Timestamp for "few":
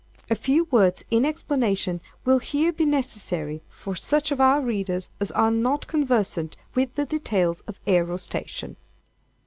0.35-0.63